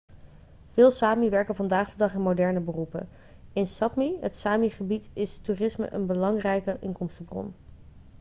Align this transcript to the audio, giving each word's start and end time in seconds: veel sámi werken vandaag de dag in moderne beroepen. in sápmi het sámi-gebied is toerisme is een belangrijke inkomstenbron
veel 0.67 0.91
sámi 0.91 1.29
werken 1.29 1.55
vandaag 1.55 1.89
de 1.91 1.97
dag 1.97 2.13
in 2.13 2.21
moderne 2.21 2.59
beroepen. 2.61 3.09
in 3.53 3.67
sápmi 3.67 4.17
het 4.21 4.35
sámi-gebied 4.35 5.09
is 5.13 5.37
toerisme 5.37 5.85
is 5.87 5.93
een 5.93 6.07
belangrijke 6.07 6.77
inkomstenbron 6.79 7.55